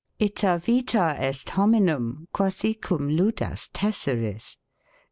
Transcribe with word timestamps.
Ita 0.19 0.57
vita 0.57 1.15
est 1.19 1.45
bominum, 1.55 2.25
quasi 2.33 2.73
quum 2.73 3.07
ludas 3.09 3.69
tesseris. 3.71 4.55